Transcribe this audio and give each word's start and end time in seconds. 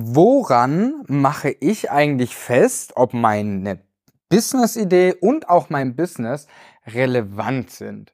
woran 0.00 1.04
mache 1.08 1.50
ich 1.50 1.90
eigentlich 1.90 2.36
fest, 2.36 2.92
ob 2.96 3.14
meine 3.14 3.80
Business-Idee 4.28 5.14
und 5.20 5.48
auch 5.48 5.70
mein 5.70 5.96
Business 5.96 6.46
relevant 6.86 7.70
sind? 7.70 8.12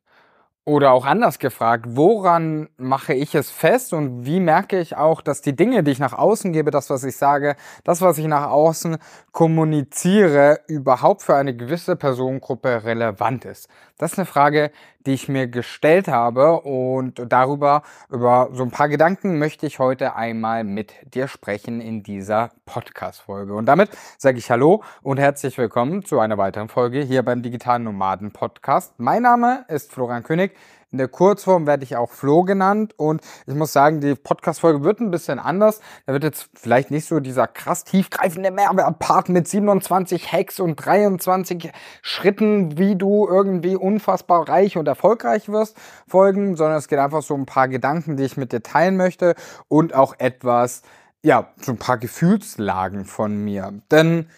Oder 0.67 0.93
auch 0.93 1.05
anders 1.05 1.39
gefragt, 1.39 1.85
woran 1.91 2.71
mache 2.79 3.13
ich 3.13 3.35
es 3.35 3.51
fest 3.51 3.93
und 3.93 4.25
wie 4.25 4.41
merke 4.41 4.81
ich 4.81 4.97
auch, 4.97 5.21
dass 5.21 5.43
die 5.43 5.55
Dinge, 5.55 5.83
die 5.83 5.91
ich 5.91 5.99
nach 5.99 6.15
außen 6.15 6.55
gebe, 6.55 6.71
das, 6.71 6.89
was 6.89 7.05
ich 7.05 7.19
sage, 7.19 7.57
das, 7.85 8.01
was 8.01 8.17
ich 8.17 8.27
nach 8.27 8.49
außen 8.49 8.97
kommuniziere, 9.33 10.61
überhaupt 10.67 11.21
für 11.21 11.35
eine 11.35 11.55
gewisse 11.55 11.97
Personengruppe 11.97 12.83
relevant 12.83 13.45
ist? 13.45 13.69
Das 13.99 14.13
ist 14.13 14.19
eine 14.19 14.25
Frage, 14.25 14.71
die 15.07 15.13
ich 15.13 15.29
mir 15.29 15.47
gestellt 15.47 16.09
habe 16.09 16.61
und 16.61 17.23
darüber, 17.29 17.83
über 18.11 18.49
so 18.53 18.63
ein 18.63 18.71
paar 18.71 18.89
Gedanken 18.89 19.39
möchte 19.39 19.67
ich 19.67 19.79
heute 19.79 20.17
einmal 20.17 20.65
mit 20.65 20.95
dir 21.15 21.29
sprechen 21.29 21.81
in 21.81 22.03
dieser 22.03 22.51
Podcast-Folge. 22.67 23.55
Und 23.55 23.67
damit 23.67 23.91
sage 24.19 24.39
ich 24.39 24.51
Hallo 24.51 24.83
und 25.03 25.19
herzlich 25.19 25.59
willkommen 25.59 26.05
zu 26.05 26.21
einer 26.21 26.39
weiteren 26.39 26.69
Folge 26.69 27.01
hier 27.01 27.23
beim 27.23 27.43
Digitalen 27.43 27.85
Nomaden 27.85 28.33
Podcast. 28.33 28.95
Mein 28.99 29.23
Name 29.23 29.65
ist 29.69 29.93
Florian 29.93 30.23
König. 30.23 30.57
In 30.95 30.99
der 30.99 31.09
Kurzform 31.09 31.67
werde 31.67 31.83
ich 31.83 31.97
auch 31.97 32.13
Flo 32.13 32.45
genannt 32.45 32.95
und 32.97 33.21
ich 33.49 33.55
muss 33.57 33.73
sagen, 33.73 34.01
die 34.01 34.15
Podcast-Folge 34.15 34.85
wird 34.85 35.01
ein 35.01 35.11
bisschen 35.11 35.41
anders. 35.41 35.81
Da 36.07 36.13
wird 36.13 36.23
jetzt 36.23 36.51
vielleicht 36.55 36.93
nicht 36.93 37.09
so 37.09 37.19
dieser 37.19 37.49
krass 37.49 37.83
tiefgreifende 37.83 38.53
Mehrwert-Part 38.53 39.29
mit 39.29 39.49
27 39.49 40.31
Hacks 40.31 40.61
und 40.61 40.77
23 40.77 41.73
Schritten, 42.01 42.79
wie 42.79 42.95
du 42.95 43.27
irgendwie 43.27 43.75
unfassbar 43.75 44.49
reich 44.49 44.77
und 44.77 44.87
erfolgreich 44.87 45.49
wirst, 45.49 45.77
folgen, 46.07 46.55
sondern 46.55 46.79
es 46.79 46.87
geht 46.87 47.01
einfach 47.01 47.23
so 47.23 47.35
ein 47.35 47.45
paar 47.45 47.67
Gedanken, 47.67 48.17
die 48.17 48.23
ich 48.23 48.37
mit 48.37 48.53
dir 48.53 48.63
teilen 48.63 48.97
möchte 48.97 49.35
und 49.67 49.97
auch 49.97 50.15
etwas, 50.19 50.83
ja, 51.25 51.49
so 51.61 51.73
ein 51.73 51.79
paar 51.79 51.99
Gefühlslagen 51.99 53.05
von 53.05 53.43
mir. 53.43 53.73
Denn 53.91 54.29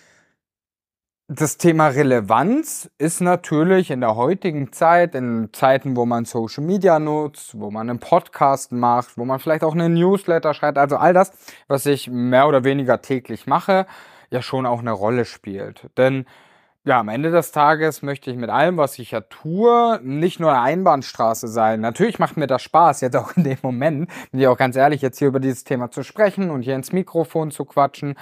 das 1.29 1.59
Thema 1.59 1.89
Relevanz 1.89 2.89
ist 2.99 3.21
natürlich 3.21 3.91
in 3.91 4.01
der 4.01 4.15
heutigen 4.15 4.73
Zeit, 4.73 5.17
in 5.17 5.49
Zeiten, 5.53 5.97
wo 5.97 6.07
man 6.07 6.25
Social 6.25 6.63
Media 6.63 7.01
nutzt, 7.01 7.59
wo 7.59 7.73
man 7.73 7.91
einen 7.91 7.99
Podcast 7.99 8.71
macht, 8.71 9.19
wo 9.19 9.25
man 9.25 9.41
vielleicht 9.41 9.65
auch 9.65 9.75
einen 9.75 9.95
Newsletter 9.95 10.55
schreibt, 10.55 10.79
also 10.79 10.97
all 10.97 11.13
das, 11.13 11.33
was 11.67 11.85
ich 11.87 12.09
mehr 12.09 12.47
oder 12.47 12.63
weniger 12.63 13.03
täglich 13.03 13.49
mache, 13.49 13.87
ja 14.31 14.41
schon 14.41 14.67
auch 14.67 14.79
eine 14.79 14.93
Rolle 14.93 15.25
spielt. 15.25 15.91
Denn 15.97 16.27
ja, 16.85 17.01
am 17.01 17.09
Ende 17.09 17.33
des 17.33 17.51
Tages 17.51 18.03
möchte 18.03 18.31
ich 18.31 18.37
mit 18.37 18.49
allem, 18.49 18.77
was 18.77 18.97
ich 19.01 19.11
ja 19.11 19.21
tue, 19.23 19.99
nicht 20.05 20.39
nur 20.39 20.53
eine 20.53 20.63
Einbahnstraße 20.63 21.49
sein. 21.49 21.81
Natürlich 21.81 22.21
macht 22.21 22.37
mir 22.37 22.47
das 22.47 22.63
Spaß, 22.63 23.01
jetzt 23.01 23.17
auch 23.17 23.37
in 23.37 23.43
dem 23.43 23.59
Moment, 23.63 24.09
bin 24.31 24.41
ich 24.41 24.47
auch 24.47 24.57
ganz 24.57 24.77
ehrlich, 24.77 25.03
jetzt 25.03 25.19
hier 25.19 25.27
über 25.27 25.41
dieses 25.41 25.65
Thema 25.65 25.91
zu 25.91 26.05
sprechen 26.05 26.51
und 26.51 26.63
hier 26.63 26.77
ins 26.77 26.93
Mikrofon 26.93 27.51
zu 27.51 27.65
quatschen. 27.65 28.15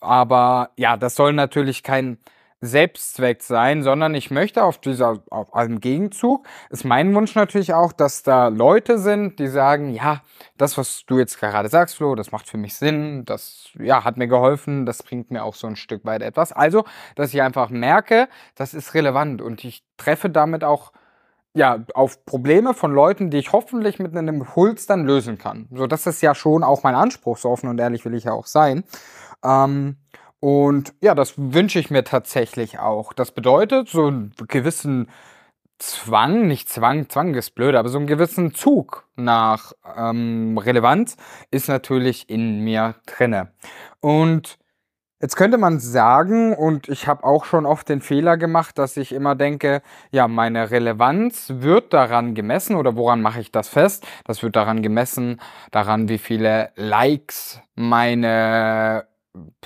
Aber 0.00 0.70
ja, 0.76 0.96
das 0.96 1.14
soll 1.14 1.32
natürlich 1.32 1.84
kein 1.84 2.18
Selbstzweck 2.60 3.42
sein, 3.42 3.82
sondern 3.82 4.14
ich 4.14 4.30
möchte 4.30 4.64
auf 4.64 4.78
dieser, 4.78 5.22
auf 5.30 5.54
einem 5.54 5.80
Gegenzug, 5.80 6.46
ist 6.70 6.84
mein 6.84 7.14
Wunsch 7.14 7.34
natürlich 7.34 7.72
auch, 7.72 7.92
dass 7.92 8.22
da 8.22 8.48
Leute 8.48 8.98
sind, 8.98 9.38
die 9.38 9.46
sagen, 9.46 9.90
ja, 9.90 10.22
das, 10.56 10.76
was 10.76 11.04
du 11.06 11.18
jetzt 11.18 11.38
gerade 11.38 11.68
sagst, 11.68 11.96
Flo, 11.96 12.14
das 12.14 12.32
macht 12.32 12.48
für 12.48 12.56
mich 12.56 12.74
Sinn, 12.74 13.24
das, 13.24 13.70
ja, 13.78 14.04
hat 14.04 14.16
mir 14.16 14.26
geholfen, 14.26 14.86
das 14.86 15.02
bringt 15.02 15.30
mir 15.30 15.44
auch 15.44 15.54
so 15.54 15.66
ein 15.68 15.76
Stück 15.76 16.04
weit 16.04 16.22
etwas. 16.22 16.52
Also, 16.52 16.84
dass 17.14 17.32
ich 17.32 17.42
einfach 17.42 17.70
merke, 17.70 18.28
das 18.56 18.74
ist 18.74 18.94
relevant 18.94 19.40
und 19.40 19.64
ich 19.64 19.84
treffe 19.96 20.28
damit 20.28 20.64
auch 20.64 20.92
ja, 21.54 21.84
auf 21.94 22.24
Probleme 22.24 22.74
von 22.74 22.92
Leuten, 22.92 23.30
die 23.30 23.38
ich 23.38 23.52
hoffentlich 23.52 23.98
mit 23.98 24.16
einem 24.16 24.42
Impuls 24.42 24.86
dann 24.86 25.04
lösen 25.04 25.38
kann. 25.38 25.68
So, 25.72 25.86
das 25.86 26.06
ist 26.06 26.22
ja 26.22 26.34
schon 26.34 26.62
auch 26.62 26.82
mein 26.82 26.94
Anspruch, 26.94 27.36
so 27.38 27.50
offen 27.50 27.68
und 27.68 27.78
ehrlich 27.80 28.04
will 28.04 28.14
ich 28.14 28.24
ja 28.24 28.32
auch 28.32 28.46
sein. 28.46 28.84
Ähm, 29.44 29.96
und 30.40 30.94
ja, 31.00 31.14
das 31.14 31.34
wünsche 31.36 31.78
ich 31.78 31.90
mir 31.90 32.04
tatsächlich 32.04 32.78
auch. 32.78 33.12
Das 33.12 33.32
bedeutet, 33.32 33.88
so 33.88 34.06
einen 34.06 34.32
gewissen 34.48 35.08
Zwang, 35.78 36.48
nicht 36.48 36.68
Zwang, 36.68 37.08
Zwang 37.08 37.34
ist 37.34 37.54
blöd, 37.54 37.76
aber 37.76 37.88
so 37.88 37.98
einen 37.98 38.08
gewissen 38.08 38.54
Zug 38.54 39.06
nach 39.16 39.72
ähm, 39.96 40.58
Relevanz 40.58 41.16
ist 41.50 41.68
natürlich 41.68 42.28
in 42.28 42.60
mir 42.64 42.96
drinne. 43.06 43.52
Und 44.00 44.58
Jetzt 45.20 45.34
könnte 45.34 45.58
man 45.58 45.80
sagen, 45.80 46.54
und 46.54 46.88
ich 46.88 47.08
habe 47.08 47.24
auch 47.24 47.44
schon 47.44 47.66
oft 47.66 47.88
den 47.88 48.00
Fehler 48.00 48.36
gemacht, 48.36 48.78
dass 48.78 48.96
ich 48.96 49.10
immer 49.12 49.34
denke, 49.34 49.82
ja, 50.12 50.28
meine 50.28 50.70
Relevanz 50.70 51.52
wird 51.56 51.92
daran 51.92 52.36
gemessen 52.36 52.76
oder 52.76 52.94
woran 52.94 53.20
mache 53.20 53.40
ich 53.40 53.50
das 53.50 53.66
fest? 53.68 54.06
Das 54.24 54.44
wird 54.44 54.54
daran 54.54 54.80
gemessen, 54.80 55.40
daran, 55.72 56.08
wie 56.08 56.18
viele 56.18 56.70
Likes 56.76 57.60
meine 57.74 59.08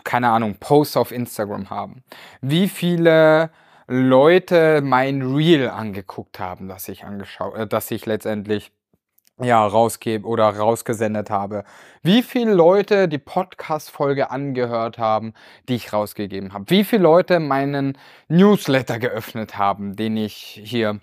keine 0.05 0.31
Ahnung, 0.31 0.56
Posts 0.59 0.97
auf 0.97 1.12
Instagram 1.12 1.71
haben. 1.71 2.03
Wie 2.41 2.69
viele 2.69 3.50
Leute 3.87 4.81
mein 4.83 5.23
Reel 5.23 5.69
angeguckt 5.69 6.39
haben, 6.39 6.69
das 6.69 6.89
ich 6.89 7.05
angeschaut, 7.05 7.56
äh, 7.56 7.67
das 7.67 7.91
ich 7.91 8.06
letztendlich 8.06 8.73
ja 9.41 9.67
rausgebe 9.67 10.27
oder 10.27 10.45
rausgesendet 10.56 11.31
habe. 11.31 11.65
Wie 12.03 12.23
viele 12.23 12.53
Leute 12.53 13.09
die 13.09 13.19
Podcast-Folge 13.19 14.31
angehört 14.31 14.99
haben, 14.99 15.33
die 15.69 15.75
ich 15.75 15.93
rausgegeben 15.93 16.53
habe. 16.53 16.67
Wie 16.69 16.84
viele 16.84 17.03
Leute 17.03 17.41
meinen 17.41 17.99
Newsletter 18.29 18.99
geöffnet 18.99 19.56
haben, 19.59 19.97
den 19.97 20.17
ich 20.17 20.61
hier 20.62 21.00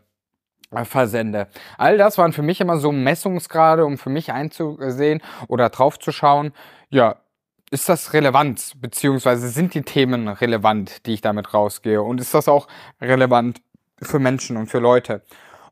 äh, 0.71 0.85
versende. 0.85 1.47
All 1.77 1.97
das 1.97 2.17
waren 2.17 2.33
für 2.33 2.43
mich 2.43 2.61
immer 2.61 2.77
so 2.77 2.91
Messungsgrade, 2.91 3.85
um 3.85 3.97
für 3.97 4.09
mich 4.09 4.31
einzusehen 4.31 5.21
oder 5.47 5.69
draufzuschauen. 5.69 6.53
Ja, 6.89 7.17
ist 7.71 7.89
das 7.89 8.13
relevant, 8.13 8.73
beziehungsweise 8.81 9.49
sind 9.49 9.73
die 9.73 9.83
Themen 9.83 10.27
relevant, 10.27 11.05
die 11.05 11.13
ich 11.13 11.21
damit 11.21 11.53
rausgehe? 11.53 12.01
Und 12.01 12.19
ist 12.19 12.33
das 12.33 12.47
auch 12.47 12.67
relevant 13.01 13.61
für 14.01 14.19
Menschen 14.19 14.57
und 14.57 14.67
für 14.67 14.79
Leute? 14.79 15.23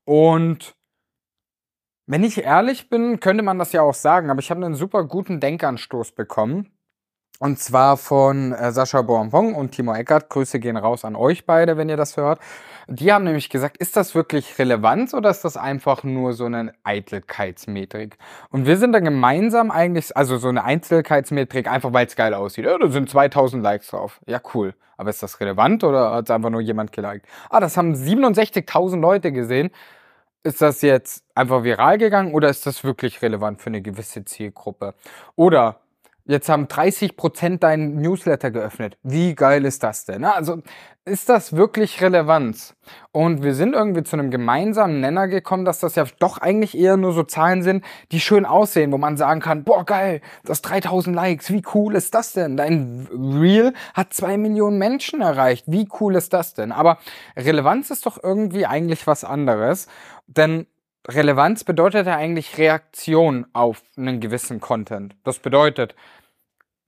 Und 0.06 0.76
wenn 2.06 2.24
ich 2.24 2.44
ehrlich 2.44 2.90
bin, 2.90 3.20
könnte 3.20 3.44
man 3.44 3.60
das 3.60 3.74
ja 3.74 3.82
auch 3.82 3.94
sagen, 3.94 4.30
aber 4.30 4.40
ich 4.40 4.50
habe 4.50 4.66
einen 4.66 4.76
super 4.76 5.04
guten 5.04 5.40
Denkanstoß 5.40 6.14
bekommen. 6.14 6.72
Und 7.40 7.60
zwar 7.60 7.98
von 7.98 8.54
äh, 8.54 8.72
Sascha 8.72 9.02
Bonbon 9.02 9.54
und 9.54 9.72
Timo 9.72 9.94
Eckert. 9.94 10.30
Grüße 10.30 10.60
gehen 10.60 10.78
raus 10.78 11.06
an 11.06 11.16
euch 11.16 11.46
beide, 11.46 11.78
wenn 11.78 11.90
ihr 11.90 11.98
das 11.98 12.18
hört. 12.18 12.40
Die 12.90 13.12
haben 13.12 13.26
nämlich 13.26 13.50
gesagt, 13.50 13.78
ist 13.78 13.98
das 13.98 14.16
wirklich 14.16 14.58
relevant 14.60 15.14
oder 15.14 15.30
ist 15.30 15.44
das 15.44 15.58
einfach 15.58 16.04
nur 16.04 16.32
so 16.32 16.46
eine 16.46 16.74
Eitelkeitsmetrik? 16.84 18.18
Und 18.50 18.66
wir 18.66 18.78
sind 18.78 18.94
dann 18.94 19.04
gemeinsam 19.04 19.72
eigentlich, 19.72 20.16
also 20.16 20.38
so 20.38 20.48
eine 20.48 20.64
Einzelkeitsmetrik, 20.64 21.70
einfach 21.70 21.92
weil 21.92 22.08
es 22.08 22.16
geil 22.16 22.34
aussieht. 22.34 22.64
Ja, 22.64 22.78
da 22.78 22.88
sind 22.88 23.10
2000 23.10 23.62
Likes 23.62 23.88
drauf. 23.88 24.22
Ja, 24.26 24.40
cool. 24.54 24.74
Aber 24.96 25.10
ist 25.10 25.22
das 25.22 25.40
relevant 25.42 25.84
oder 25.84 26.14
hat 26.14 26.30
es 26.30 26.32
einfach 26.32 26.50
nur 26.50 26.62
jemand 26.62 26.94
geliked? 26.94 27.26
Ah, 27.50 27.60
das 27.60 27.76
haben 27.76 27.94
67.000 27.94 29.02
Leute 29.02 29.34
gesehen. 29.34 29.70
Ist 30.44 30.62
das 30.62 30.82
jetzt 30.82 31.26
einfach 31.36 31.64
viral 31.64 31.98
gegangen 31.98 32.34
oder 32.34 32.48
ist 32.50 32.66
das 32.66 32.86
wirklich 32.86 33.22
relevant 33.22 33.62
für 33.62 33.68
eine 33.68 33.82
gewisse 33.82 34.24
Zielgruppe? 34.24 34.94
Oder 35.36 35.82
Jetzt 36.28 36.50
haben 36.50 36.68
30 36.68 37.16
Prozent 37.16 37.64
deinen 37.64 38.02
Newsletter 38.02 38.52
geöffnet. 38.52 38.98
Wie 39.02 39.34
geil 39.34 39.64
ist 39.64 39.82
das 39.84 40.04
denn? 40.04 40.26
Also 40.26 40.62
ist 41.06 41.30
das 41.30 41.56
wirklich 41.56 42.02
Relevanz? 42.02 42.76
Und 43.14 43.44
wir 43.44 43.56
sind 43.56 43.74
irgendwie 43.74 44.04
zu 44.04 44.18
einem 44.18 44.30
gemeinsamen 44.30 45.00
Nenner 45.00 45.30
gekommen, 45.30 45.64
dass 45.64 45.80
das 45.80 45.96
ja 45.96 46.04
doch 46.20 46.38
eigentlich 46.38 46.78
eher 46.78 46.98
nur 46.98 47.14
so 47.14 47.24
Zahlen 47.24 47.64
sind, 47.64 47.86
die 48.12 48.20
schön 48.20 48.46
aussehen, 48.46 48.92
wo 48.92 48.98
man 48.98 49.16
sagen 49.16 49.40
kann, 49.40 49.64
boah 49.64 49.86
geil, 49.86 50.20
das 50.44 50.62
3000 50.62 51.16
Likes, 51.16 51.50
wie 51.50 51.64
cool 51.74 51.96
ist 51.96 52.14
das 52.14 52.34
denn? 52.34 52.58
Dein 52.58 53.08
Reel 53.10 53.74
hat 53.94 54.14
zwei 54.14 54.38
Millionen 54.38 54.78
Menschen 54.78 55.22
erreicht, 55.22 55.64
wie 55.68 55.88
cool 56.02 56.16
ist 56.16 56.34
das 56.34 56.54
denn? 56.54 56.74
Aber 56.74 56.98
Relevanz 57.38 57.90
ist 57.90 58.06
doch 58.06 58.22
irgendwie 58.22 58.66
eigentlich 58.66 59.08
was 59.08 59.24
anderes, 59.24 59.88
denn 60.28 60.68
Relevanz 61.08 61.64
bedeutet 61.64 62.08
ja 62.08 62.18
eigentlich 62.18 62.58
Reaktion 62.58 63.46
auf 63.54 63.82
einen 63.96 64.20
gewissen 64.20 64.60
Content. 64.60 65.16
Das 65.24 65.40
bedeutet, 65.40 65.96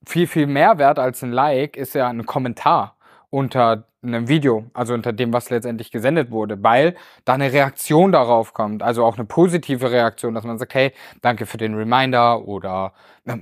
viel, 0.06 0.26
viel 0.26 0.46
mehr 0.46 0.78
wert 0.78 0.98
als 0.98 1.22
ein 1.22 1.32
Like 1.32 1.76
ist 1.76 1.94
ja 1.94 2.08
ein 2.08 2.26
Kommentar 2.26 2.96
unter 3.30 3.84
einem 4.02 4.28
Video, 4.28 4.64
also 4.72 4.94
unter 4.94 5.12
dem, 5.12 5.32
was 5.32 5.50
letztendlich 5.50 5.90
gesendet 5.90 6.30
wurde, 6.30 6.62
weil 6.62 6.96
da 7.24 7.34
eine 7.34 7.52
Reaktion 7.52 8.12
darauf 8.12 8.54
kommt, 8.54 8.82
also 8.82 9.04
auch 9.04 9.16
eine 9.16 9.26
positive 9.26 9.90
Reaktion, 9.90 10.34
dass 10.34 10.44
man 10.44 10.58
sagt, 10.58 10.72
hey, 10.74 10.92
danke 11.20 11.44
für 11.44 11.58
den 11.58 11.74
Reminder 11.74 12.46
oder 12.46 12.92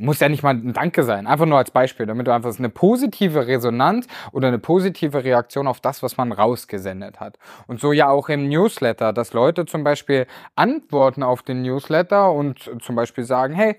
muss 0.00 0.18
ja 0.18 0.28
nicht 0.28 0.42
mal 0.42 0.54
ein 0.54 0.72
Danke 0.72 1.04
sein, 1.04 1.28
einfach 1.28 1.46
nur 1.46 1.58
als 1.58 1.70
Beispiel, 1.70 2.06
damit 2.06 2.26
du 2.26 2.34
einfach 2.34 2.56
eine 2.58 2.68
positive 2.68 3.46
Resonanz 3.46 4.08
oder 4.32 4.48
eine 4.48 4.58
positive 4.58 5.22
Reaktion 5.22 5.68
auf 5.68 5.80
das, 5.80 6.02
was 6.02 6.16
man 6.16 6.32
rausgesendet 6.32 7.20
hat. 7.20 7.38
Und 7.68 7.80
so 7.80 7.92
ja 7.92 8.08
auch 8.08 8.28
im 8.28 8.48
Newsletter, 8.48 9.12
dass 9.12 9.32
Leute 9.32 9.64
zum 9.64 9.84
Beispiel 9.84 10.26
antworten 10.56 11.22
auf 11.22 11.42
den 11.42 11.62
Newsletter 11.62 12.32
und 12.32 12.70
zum 12.80 12.96
Beispiel 12.96 13.24
sagen, 13.24 13.54
hey, 13.54 13.76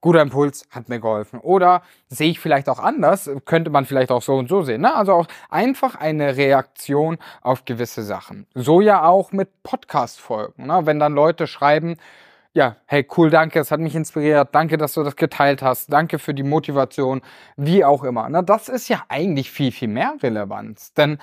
guter 0.00 0.22
Impuls, 0.22 0.66
hat 0.70 0.88
mir 0.88 1.00
geholfen. 1.00 1.40
Oder 1.40 1.82
sehe 2.08 2.30
ich 2.30 2.40
vielleicht 2.40 2.68
auch 2.68 2.78
anders, 2.78 3.30
könnte 3.44 3.70
man 3.70 3.84
vielleicht 3.84 4.10
auch 4.10 4.22
so 4.22 4.34
und 4.36 4.48
so 4.48 4.62
sehen. 4.62 4.82
Ne? 4.82 4.94
Also 4.94 5.12
auch 5.12 5.26
einfach 5.48 5.94
eine 5.94 6.36
Reaktion 6.36 7.18
auf 7.42 7.64
gewisse 7.64 8.02
Sachen. 8.02 8.46
So 8.54 8.80
ja 8.80 9.04
auch 9.04 9.32
mit 9.32 9.62
Podcast-Folgen. 9.62 10.66
Ne? 10.66 10.80
Wenn 10.84 10.98
dann 10.98 11.14
Leute 11.14 11.46
schreiben, 11.46 11.96
ja, 12.52 12.76
hey, 12.86 13.06
cool, 13.16 13.30
danke, 13.30 13.60
es 13.60 13.70
hat 13.70 13.78
mich 13.78 13.94
inspiriert, 13.94 14.48
danke, 14.52 14.76
dass 14.76 14.94
du 14.94 15.04
das 15.04 15.14
geteilt 15.14 15.62
hast, 15.62 15.92
danke 15.92 16.18
für 16.18 16.34
die 16.34 16.42
Motivation, 16.42 17.20
wie 17.56 17.84
auch 17.84 18.02
immer. 18.02 18.28
Na, 18.28 18.42
das 18.42 18.68
ist 18.68 18.88
ja 18.88 19.04
eigentlich 19.08 19.52
viel, 19.52 19.70
viel 19.70 19.88
mehr 19.88 20.16
Relevanz. 20.20 20.92
Denn 20.94 21.18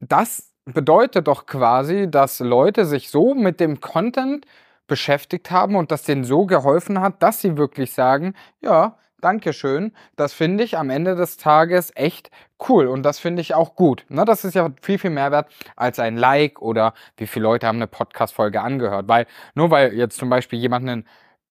das 0.00 0.54
bedeutet 0.64 1.28
doch 1.28 1.46
quasi, 1.46 2.10
dass 2.10 2.40
Leute 2.40 2.86
sich 2.86 3.10
so 3.10 3.34
mit 3.34 3.60
dem 3.60 3.80
Content 3.80 4.46
beschäftigt 4.88 5.52
haben 5.52 5.76
und 5.76 5.92
das 5.92 6.02
denen 6.02 6.24
so 6.24 6.46
geholfen 6.46 7.00
hat, 7.00 7.22
dass 7.22 7.40
sie 7.40 7.56
wirklich 7.56 7.92
sagen, 7.92 8.34
ja, 8.60 8.98
Dankeschön. 9.20 9.92
Das 10.14 10.32
finde 10.32 10.62
ich 10.62 10.78
am 10.78 10.90
Ende 10.90 11.16
des 11.16 11.38
Tages 11.38 11.90
echt 11.96 12.30
cool 12.68 12.86
und 12.86 13.02
das 13.02 13.18
finde 13.18 13.42
ich 13.42 13.52
auch 13.54 13.74
gut. 13.74 14.04
Ne, 14.08 14.24
das 14.24 14.44
ist 14.44 14.54
ja 14.54 14.70
viel, 14.80 14.98
viel 14.98 15.10
mehr 15.10 15.32
wert 15.32 15.50
als 15.74 15.98
ein 15.98 16.16
Like 16.16 16.62
oder 16.62 16.94
wie 17.16 17.26
viele 17.26 17.44
Leute 17.44 17.66
haben 17.66 17.78
eine 17.78 17.88
Podcast-Folge 17.88 18.60
angehört. 18.60 19.08
Weil 19.08 19.26
nur 19.54 19.70
weil 19.70 19.92
jetzt 19.94 20.18
zum 20.18 20.30
Beispiel 20.30 20.60
jemand 20.60 20.88
einen 20.88 21.08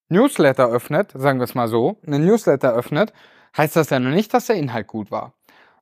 Newsletter 0.09 0.69
öffnet, 0.69 1.11
sagen 1.13 1.39
wir 1.39 1.43
es 1.43 1.55
mal 1.55 1.67
so, 1.67 1.97
einen 2.07 2.25
Newsletter 2.25 2.73
öffnet, 2.73 3.11
heißt 3.57 3.75
das 3.75 3.89
ja 3.89 3.99
noch 3.99 4.11
nicht, 4.11 4.33
dass 4.33 4.47
der 4.47 4.55
Inhalt 4.55 4.87
gut 4.87 5.11
war. 5.11 5.33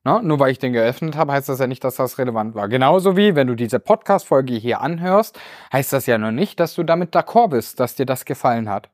Ne? 0.06 0.20
Nur 0.22 0.38
weil 0.38 0.52
ich 0.52 0.60
den 0.60 0.72
geöffnet 0.72 1.16
habe, 1.16 1.32
heißt 1.32 1.48
das 1.48 1.58
ja 1.58 1.66
nicht, 1.66 1.82
dass 1.82 1.96
das 1.96 2.16
relevant 2.16 2.54
war. 2.54 2.68
Genauso 2.68 3.16
wie, 3.16 3.34
wenn 3.34 3.48
du 3.48 3.56
diese 3.56 3.80
Podcast-Folge 3.80 4.54
hier 4.54 4.80
anhörst, 4.80 5.36
heißt 5.72 5.92
das 5.92 6.06
ja 6.06 6.16
noch 6.16 6.30
nicht, 6.30 6.60
dass 6.60 6.76
du 6.76 6.84
damit 6.84 7.12
d'accord 7.12 7.48
bist, 7.48 7.80
dass 7.80 7.96
dir 7.96 8.06
das 8.06 8.24
gefallen 8.24 8.70
hat. 8.70 8.88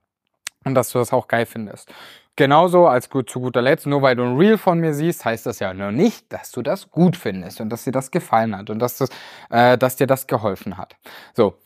Und 0.64 0.74
dass 0.74 0.90
du 0.90 0.98
das 0.98 1.12
auch 1.12 1.28
geil 1.28 1.44
findest. 1.44 1.92
Genauso 2.34 2.86
als 2.86 3.10
gut 3.10 3.28
zu 3.28 3.40
guter 3.40 3.60
Letzt, 3.60 3.86
nur 3.86 4.00
weil 4.00 4.16
du 4.16 4.22
ein 4.22 4.38
Reel 4.38 4.56
von 4.56 4.78
mir 4.78 4.94
siehst, 4.94 5.26
heißt 5.26 5.44
das 5.44 5.58
ja 5.58 5.74
noch 5.74 5.90
nicht, 5.90 6.32
dass 6.32 6.50
du 6.50 6.62
das 6.62 6.90
gut 6.90 7.14
findest 7.14 7.60
und 7.60 7.68
dass 7.68 7.84
dir 7.84 7.92
das 7.92 8.10
gefallen 8.10 8.56
hat 8.56 8.70
und 8.70 8.78
dass, 8.78 8.96
das, 8.96 9.10
äh, 9.50 9.76
dass 9.76 9.96
dir 9.96 10.06
das 10.06 10.26
geholfen 10.26 10.78
hat. 10.78 10.96
So, 11.34 11.58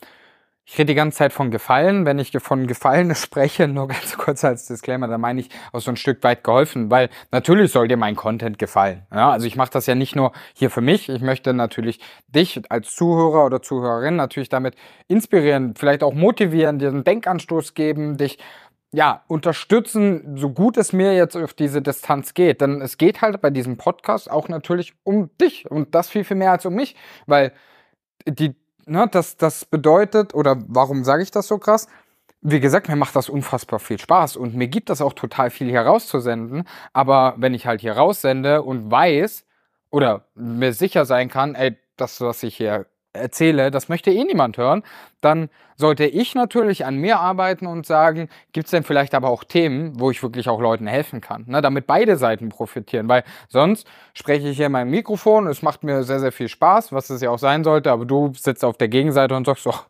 ich 0.69 0.77
rede 0.79 0.87
die 0.87 0.95
ganze 0.95 1.19
Zeit 1.19 1.33
von 1.33 1.53
Gefallen. 1.53 2.07
Wenn 2.07 2.19
ich 2.19 2.33
von 2.41 2.67
Gefallen 2.67 3.15
spreche, 3.15 3.69
nur 3.69 3.87
ganz 3.87 4.19
kurz 4.19 4.45
als 4.45 4.67
Disclaimer, 4.67 5.07
dann 5.07 5.21
meine 5.21 5.41
ich 5.41 5.49
auch 5.73 5.81
so 5.81 5.93
ein 5.93 5.97
Stück 5.97 6.23
weit 6.25 6.43
geholfen, 6.43 6.91
weil 6.91 7.09
natürlich 7.31 7.71
soll 7.71 7.87
dir 7.87 7.97
mein 7.97 8.17
Content 8.17 8.59
gefallen. 8.59 9.07
Ja, 9.13 9.31
also 9.31 9.47
ich 9.47 9.55
mache 9.55 9.71
das 9.71 9.87
ja 9.87 9.95
nicht 9.95 10.17
nur 10.17 10.33
hier 10.55 10.71
für 10.71 10.81
mich. 10.81 11.09
Ich 11.09 11.23
möchte 11.23 11.55
natürlich 11.55 12.01
dich 12.27 12.61
als 12.69 12.97
Zuhörer 12.97 13.47
oder 13.47 13.63
Zuhörerin 13.63 14.17
natürlich 14.17 14.49
damit 14.49 14.75
inspirieren, 15.07 15.75
vielleicht 15.77 16.03
auch 16.03 16.15
motivieren, 16.15 16.81
dir 16.81 16.89
einen 16.89 17.05
Denkanstoß 17.05 17.75
geben, 17.75 18.17
dich 18.17 18.39
ja, 18.93 19.23
unterstützen, 19.29 20.37
so 20.37 20.51
gut 20.51 20.77
es 20.77 20.93
mir 20.93 21.15
jetzt 21.15 21.37
auf 21.37 21.55
diese 21.55 21.83
Distanz 21.83 22.35
geht. 22.35 22.61
Denn 22.61 22.81
es 22.81 22.99
geht 22.99 23.21
halt 23.21 23.41
bei 23.41 23.51
diesem 23.51 23.77
Podcast 23.77 24.29
auch 24.29 24.49
natürlich 24.49 24.95
um 25.05 25.31
dich 25.41 25.71
und 25.71 25.95
das 25.95 26.09
viel, 26.09 26.25
viel 26.25 26.37
mehr 26.37 26.51
als 26.53 26.67
um 26.67 26.75
mich, 26.75 26.97
weil 27.27 27.53
die, 28.27 28.57
ne, 28.87 29.09
das, 29.11 29.37
das 29.37 29.65
bedeutet, 29.65 30.35
oder 30.35 30.57
warum 30.69 31.05
sage 31.05 31.23
ich 31.23 31.31
das 31.31 31.49
so 31.49 31.59
krass? 31.59 31.89
Wie 32.41 32.61
gesagt, 32.61 32.89
mir 32.89 32.97
macht 32.97 33.17
das 33.17 33.29
unfassbar 33.29 33.81
viel 33.81 33.99
Spaß 33.99 34.37
und 34.37 34.55
mir 34.55 34.69
gibt 34.69 34.89
das 34.91 35.01
auch 35.01 35.13
total 35.15 35.51
viel 35.51 35.69
hier 35.69 35.83
rauszusenden. 35.83 36.65
Aber 36.93 37.35
wenn 37.39 37.55
ich 37.55 37.67
halt 37.67 37.81
hier 37.81 37.95
raussende 37.97 38.63
und 38.63 38.91
weiß 38.91 39.45
oder 39.91 40.27
mir 40.35 40.73
sicher 40.73 41.05
sein 41.07 41.29
kann, 41.29 41.55
ey, 41.55 41.77
das, 41.97 42.21
was 42.21 42.43
ich 42.43 42.57
hier 42.57 42.87
erzähle, 43.17 43.71
das 43.71 43.89
möchte 43.89 44.11
eh 44.11 44.25
niemand 44.25 44.59
hören, 44.59 44.83
dann 45.21 45.49
sollte 45.77 46.05
ich 46.07 46.35
natürlich 46.35 46.85
an 46.85 46.97
mir 46.97 47.19
arbeiten 47.19 47.67
und 47.67 47.87
sagen, 47.87 48.29
gibt 48.53 48.67
es 48.67 48.71
denn 48.71 48.83
vielleicht 48.83 49.15
aber 49.15 49.29
auch 49.29 49.45
Themen, 49.45 50.01
wo 50.01 50.11
ich 50.11 50.23
wirklich 50.23 50.49
auch 50.49 50.61
Leuten 50.61 50.87
helfen 50.87 51.21
kann, 51.21 51.45
ne, 51.47 51.61
damit 51.61 51.87
beide 51.87 52.17
Seiten 52.17 52.49
profitieren, 52.49 53.09
weil 53.09 53.25
sonst 53.49 53.87
spreche 54.15 54.49
ich 54.49 54.57
hier 54.57 54.67
in 54.67 54.73
meinem 54.73 54.91
Mikrofon, 54.91 55.47
es 55.47 55.63
macht 55.63 55.85
mir 55.85 56.03
sehr, 56.03 56.21
sehr 56.21 56.33
viel 56.33 56.49
Spaß, 56.49 56.93
was 56.93 57.11
es 57.11 57.21
ja 57.21 57.31
auch 57.31 57.39
sein 57.39 57.65
sollte, 57.65 57.91
aber 57.91 58.05
du 58.05 58.33
sitzt 58.35 58.65
auf 58.65 58.77
der 58.77 58.89
Gegenseite 58.89 59.35
und 59.35 59.47
sagst, 59.47 59.67
doch, 59.67 59.87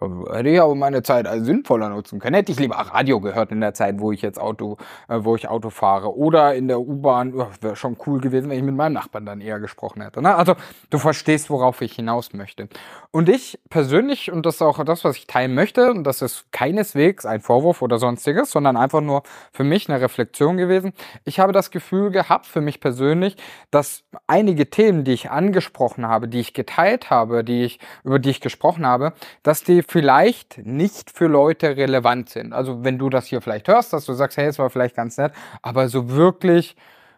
Hätte 0.00 0.48
ich 0.48 0.60
aber 0.60 0.74
meine 0.74 1.02
Zeit 1.02 1.28
sinnvoller 1.44 1.90
nutzen 1.90 2.20
können. 2.20 2.34
Hätte 2.34 2.52
ich 2.52 2.58
lieber 2.58 2.76
Radio 2.76 3.20
gehört 3.20 3.52
in 3.52 3.60
der 3.60 3.74
Zeit, 3.74 4.00
wo 4.00 4.12
ich 4.12 4.22
jetzt 4.22 4.40
Auto, 4.40 4.78
äh, 5.08 5.18
wo 5.20 5.36
ich 5.36 5.48
Auto 5.48 5.68
fahre. 5.68 6.16
Oder 6.16 6.54
in 6.54 6.68
der 6.68 6.80
U-Bahn. 6.80 7.34
Wäre 7.60 7.76
schon 7.76 7.96
cool 8.06 8.20
gewesen, 8.20 8.48
wenn 8.48 8.56
ich 8.56 8.64
mit 8.64 8.74
meinem 8.74 8.94
Nachbarn 8.94 9.26
dann 9.26 9.40
eher 9.40 9.60
gesprochen 9.60 10.00
hätte. 10.02 10.22
Ne? 10.22 10.34
Also 10.34 10.54
du 10.88 10.98
verstehst, 10.98 11.50
worauf 11.50 11.82
ich 11.82 11.92
hinaus 11.92 12.32
möchte. 12.32 12.68
Und 13.10 13.28
ich 13.28 13.58
persönlich, 13.68 14.32
und 14.32 14.46
das 14.46 14.56
ist 14.56 14.62
auch 14.62 14.82
das, 14.84 15.04
was 15.04 15.16
ich 15.16 15.26
teilen 15.26 15.54
möchte, 15.54 15.90
und 15.90 16.04
das 16.04 16.22
ist 16.22 16.50
keineswegs 16.52 17.26
ein 17.26 17.40
Vorwurf 17.40 17.82
oder 17.82 17.98
sonstiges, 17.98 18.50
sondern 18.50 18.76
einfach 18.76 19.00
nur 19.00 19.22
für 19.52 19.64
mich 19.64 19.90
eine 19.90 20.00
Reflexion 20.00 20.56
gewesen. 20.56 20.92
Ich 21.24 21.40
habe 21.40 21.52
das 21.52 21.70
Gefühl 21.70 22.10
gehabt, 22.10 22.46
für 22.46 22.60
mich 22.60 22.80
persönlich, 22.80 23.36
dass 23.70 24.04
einige 24.26 24.70
Themen, 24.70 25.04
die 25.04 25.12
ich 25.12 25.30
angesprochen 25.30 26.06
habe, 26.06 26.28
die 26.28 26.40
ich 26.40 26.54
geteilt 26.54 27.10
habe, 27.10 27.44
die 27.44 27.64
ich, 27.64 27.80
über 28.04 28.18
die 28.18 28.30
ich 28.30 28.40
gesprochen 28.40 28.86
habe, 28.86 29.12
dass 29.42 29.62
die 29.62 29.82
vielleicht 29.90 30.58
nicht 30.64 31.10
für 31.10 31.26
Leute 31.26 31.76
relevant 31.76 32.28
sind. 32.28 32.52
Also 32.52 32.84
wenn 32.84 32.96
du 32.96 33.10
das 33.10 33.26
hier 33.26 33.40
vielleicht 33.40 33.66
hörst, 33.66 33.92
dass 33.92 34.04
du 34.04 34.12
sagst, 34.12 34.36
hey, 34.36 34.46
es 34.46 34.58
war 34.60 34.70
vielleicht 34.70 34.94
ganz 34.94 35.16
nett, 35.16 35.32
aber 35.62 35.88
so 35.88 36.10
wirklich 36.10 36.76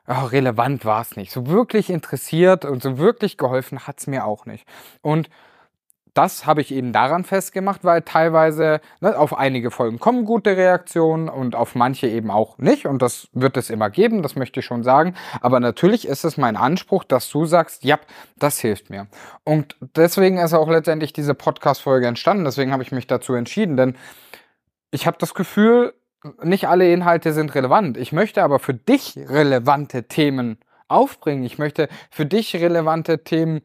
oh, 0.08 0.24
relevant 0.24 0.86
war 0.86 1.02
es 1.02 1.14
nicht. 1.14 1.32
So 1.32 1.48
wirklich 1.48 1.90
interessiert 1.90 2.64
und 2.64 2.82
so 2.82 2.96
wirklich 2.96 3.36
geholfen 3.36 3.86
hat 3.86 4.00
es 4.00 4.06
mir 4.06 4.24
auch 4.24 4.46
nicht. 4.46 4.66
Und 5.02 5.28
das 6.14 6.46
habe 6.46 6.60
ich 6.60 6.72
eben 6.72 6.92
daran 6.92 7.24
festgemacht, 7.24 7.84
weil 7.84 8.02
teilweise 8.02 8.80
ne, 9.00 9.16
auf 9.18 9.36
einige 9.36 9.70
Folgen 9.70 9.98
kommen 9.98 10.24
gute 10.24 10.56
Reaktionen 10.56 11.28
und 11.28 11.54
auf 11.54 11.74
manche 11.74 12.06
eben 12.06 12.30
auch 12.30 12.58
nicht. 12.58 12.86
Und 12.86 13.00
das 13.00 13.28
wird 13.32 13.56
es 13.56 13.70
immer 13.70 13.88
geben, 13.88 14.22
das 14.22 14.36
möchte 14.36 14.60
ich 14.60 14.66
schon 14.66 14.82
sagen. 14.82 15.14
Aber 15.40 15.58
natürlich 15.58 16.06
ist 16.06 16.24
es 16.24 16.36
mein 16.36 16.56
Anspruch, 16.56 17.04
dass 17.04 17.30
du 17.30 17.46
sagst, 17.46 17.84
ja, 17.84 17.98
das 18.38 18.58
hilft 18.58 18.90
mir. 18.90 19.06
Und 19.44 19.76
deswegen 19.96 20.38
ist 20.38 20.52
auch 20.52 20.68
letztendlich 20.68 21.12
diese 21.12 21.34
Podcast-Folge 21.34 22.06
entstanden. 22.06 22.44
Deswegen 22.44 22.72
habe 22.72 22.82
ich 22.82 22.92
mich 22.92 23.06
dazu 23.06 23.34
entschieden, 23.34 23.76
denn 23.76 23.96
ich 24.90 25.06
habe 25.06 25.16
das 25.18 25.32
Gefühl, 25.32 25.94
nicht 26.42 26.68
alle 26.68 26.92
Inhalte 26.92 27.32
sind 27.32 27.54
relevant. 27.54 27.96
Ich 27.96 28.12
möchte 28.12 28.42
aber 28.42 28.58
für 28.58 28.74
dich 28.74 29.16
relevante 29.16 30.04
Themen 30.04 30.58
aufbringen. 30.88 31.42
Ich 31.44 31.58
möchte 31.58 31.88
für 32.10 32.26
dich 32.26 32.54
relevante 32.54 33.24
Themen 33.24 33.62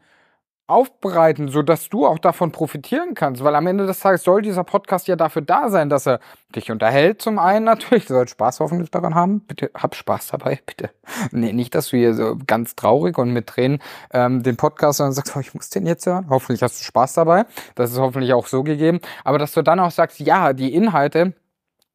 aufbereiten, 0.68 1.48
sodass 1.48 1.88
du 1.90 2.06
auch 2.06 2.20
davon 2.20 2.52
profitieren 2.52 3.14
kannst. 3.16 3.44
Weil 3.44 3.56
am 3.56 3.68
Ende 3.68 3.86
des 3.86 4.02
Tages 4.02 4.24
soll 4.24 4.42
dieser 4.42 4.66
Podcast 4.66 5.08
ja 5.08 5.16
dafür 5.16 5.42
da 5.42 5.70
sein, 5.70 5.90
dass 5.90 6.06
er 6.06 6.20
dich 6.56 6.70
unterhält. 6.70 7.22
Zum 7.22 7.40
einen 7.40 7.66
natürlich, 7.66 8.06
du 8.06 8.14
sollst 8.14 8.34
Spaß 8.34 8.60
hoffentlich 8.60 8.92
daran 8.92 9.16
haben. 9.16 9.40
Bitte 9.42 9.72
hab 9.74 9.96
Spaß 9.96 10.28
dabei, 10.28 10.60
bitte. 10.66 10.92
Nee, 11.32 11.54
nicht, 11.54 11.74
dass 11.74 11.90
du 11.90 11.98
hier 11.98 12.14
so 12.14 12.38
ganz 12.46 12.76
traurig 12.76 13.18
und 13.18 13.32
mit 13.32 13.48
Tränen 13.48 13.80
ähm, 14.12 14.44
den 14.44 14.58
Podcast 14.58 15.00
und 15.00 15.14
sagst, 15.14 15.36
oh, 15.36 15.40
ich 15.40 15.54
muss 15.54 15.70
den 15.70 15.86
jetzt 15.86 16.06
hören. 16.06 16.28
Hoffentlich 16.30 16.62
hast 16.62 16.80
du 16.80 16.84
Spaß 16.84 17.14
dabei. 17.14 17.46
Das 17.76 17.92
ist 17.92 17.98
hoffentlich 17.98 18.34
auch 18.34 18.48
so 18.48 18.64
gegeben. 18.64 19.00
Aber 19.24 19.38
dass 19.38 19.54
du 19.54 19.62
dann 19.62 19.80
auch 19.80 19.92
sagst, 19.92 20.20
ja, 20.20 20.52
die 20.52 20.74
Inhalte, 20.74 21.34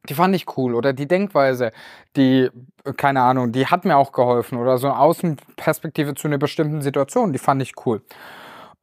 die 0.08 0.14
fand 0.14 0.34
ich 0.34 0.56
cool 0.56 0.74
oder 0.74 0.92
die 0.92 1.06
Denkweise, 1.06 1.72
die, 2.16 2.50
keine 2.96 3.22
Ahnung, 3.22 3.52
die 3.52 3.66
hat 3.66 3.84
mir 3.84 3.96
auch 3.96 4.12
geholfen 4.12 4.58
oder 4.58 4.78
so 4.78 4.88
eine 4.88 4.98
Außenperspektive 4.98 6.14
zu 6.14 6.26
einer 6.26 6.38
bestimmten 6.38 6.82
Situation, 6.82 7.32
die 7.32 7.38
fand 7.38 7.62
ich 7.62 7.74
cool. 7.86 8.02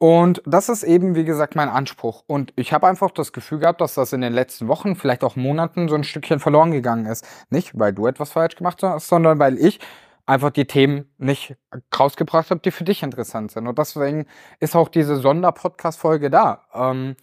Und 0.02 0.40
das 0.46 0.70
ist 0.70 0.82
eben, 0.82 1.14
wie 1.14 1.26
gesagt, 1.26 1.56
mein 1.56 1.68
Anspruch. 1.68 2.24
Und 2.26 2.54
ich 2.56 2.72
habe 2.72 2.86
einfach 2.86 3.10
das 3.10 3.34
Gefühl 3.34 3.58
gehabt, 3.58 3.82
dass 3.82 3.92
das 3.92 4.14
in 4.14 4.22
den 4.22 4.32
letzten 4.32 4.66
Wochen, 4.66 4.96
vielleicht 4.96 5.22
auch 5.22 5.36
Monaten, 5.36 5.90
so 5.90 5.94
ein 5.94 6.04
Stückchen 6.04 6.40
verloren 6.40 6.70
gegangen 6.70 7.04
ist. 7.04 7.26
Nicht, 7.50 7.78
weil 7.78 7.92
du 7.92 8.06
etwas 8.06 8.30
falsch 8.30 8.56
gemacht 8.56 8.82
hast, 8.82 9.08
sondern 9.08 9.38
weil 9.38 9.58
ich 9.58 9.78
einfach 10.24 10.52
die 10.52 10.64
Themen 10.64 11.12
nicht 11.18 11.54
rausgebracht 11.98 12.48
habe, 12.48 12.60
die 12.60 12.70
für 12.70 12.84
dich 12.84 13.02
interessant 13.02 13.50
sind. 13.50 13.68
Und 13.68 13.78
deswegen 13.78 14.24
ist 14.58 14.74
auch 14.74 14.88
diese 14.88 15.16
Sonderpodcast-Folge 15.16 16.30
da, 16.30 16.64
ähm, 16.72 17.14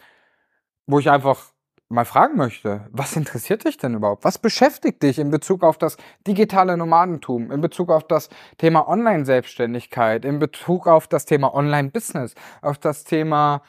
wo 0.85 0.99
ich 0.99 1.09
einfach 1.09 1.45
mal 1.89 2.05
fragen 2.05 2.37
möchte, 2.37 2.87
was 2.91 3.15
interessiert 3.15 3.65
dich 3.65 3.77
denn 3.77 3.95
überhaupt? 3.95 4.23
Was 4.23 4.37
beschäftigt 4.37 5.03
dich 5.03 5.19
in 5.19 5.31
Bezug 5.31 5.63
auf 5.63 5.77
das 5.77 5.97
digitale 6.25 6.75
Nomadentum, 6.77 7.51
in 7.51 7.61
Bezug 7.61 7.89
auf 7.89 8.05
das 8.05 8.29
Thema 8.57 8.87
Online-Selbstständigkeit, 8.87 10.25
in 10.25 10.39
Bezug 10.39 10.87
auf 10.87 11.07
das 11.07 11.25
Thema 11.25 11.53
Online-Business, 11.53 12.35
auf 12.61 12.77
das 12.77 13.03
Thema 13.03 13.61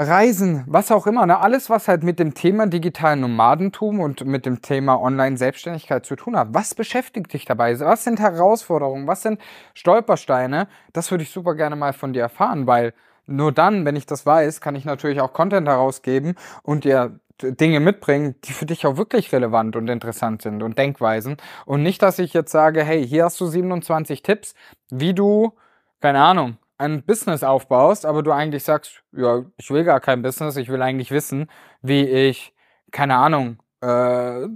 Reisen, 0.00 0.62
was 0.68 0.92
auch 0.92 1.08
immer, 1.08 1.26
ne? 1.26 1.40
alles, 1.40 1.70
was 1.70 1.88
halt 1.88 2.04
mit 2.04 2.20
dem 2.20 2.32
Thema 2.32 2.68
digitalen 2.68 3.20
Nomadentum 3.20 3.98
und 3.98 4.24
mit 4.24 4.46
dem 4.46 4.62
Thema 4.62 5.00
Online-Selbstständigkeit 5.00 6.06
zu 6.06 6.14
tun 6.14 6.36
hat. 6.36 6.48
Was 6.52 6.76
beschäftigt 6.76 7.32
dich 7.32 7.46
dabei? 7.46 7.80
Was 7.80 8.04
sind 8.04 8.20
Herausforderungen? 8.20 9.08
Was 9.08 9.22
sind 9.22 9.40
Stolpersteine? 9.74 10.68
Das 10.92 11.10
würde 11.10 11.24
ich 11.24 11.30
super 11.32 11.56
gerne 11.56 11.74
mal 11.74 11.92
von 11.92 12.12
dir 12.12 12.22
erfahren, 12.22 12.68
weil 12.68 12.94
nur 13.28 13.52
dann, 13.52 13.84
wenn 13.84 13.96
ich 13.96 14.06
das 14.06 14.26
weiß, 14.26 14.60
kann 14.60 14.74
ich 14.74 14.84
natürlich 14.84 15.20
auch 15.20 15.32
Content 15.32 15.68
herausgeben 15.68 16.34
und 16.62 16.84
dir 16.84 17.20
Dinge 17.42 17.80
mitbringen, 17.80 18.34
die 18.44 18.52
für 18.52 18.66
dich 18.66 18.86
auch 18.86 18.96
wirklich 18.96 19.32
relevant 19.32 19.76
und 19.76 19.88
interessant 19.88 20.42
sind 20.42 20.62
und 20.62 20.76
Denkweisen. 20.78 21.36
Und 21.66 21.82
nicht, 21.82 22.02
dass 22.02 22.18
ich 22.18 22.32
jetzt 22.32 22.50
sage, 22.50 22.82
hey, 22.82 23.06
hier 23.06 23.24
hast 23.24 23.40
du 23.40 23.46
27 23.46 24.22
Tipps, 24.22 24.54
wie 24.90 25.14
du, 25.14 25.52
keine 26.00 26.20
Ahnung, 26.20 26.58
ein 26.78 27.04
Business 27.04 27.42
aufbaust, 27.42 28.06
aber 28.06 28.22
du 28.22 28.32
eigentlich 28.32 28.64
sagst, 28.64 29.02
ja, 29.12 29.44
ich 29.56 29.70
will 29.70 29.84
gar 29.84 30.00
kein 30.00 30.22
Business, 30.22 30.56
ich 30.56 30.68
will 30.68 30.82
eigentlich 30.82 31.10
wissen, 31.10 31.48
wie 31.82 32.04
ich, 32.04 32.54
keine 32.90 33.16
Ahnung, 33.16 33.58
äh, 33.80 34.48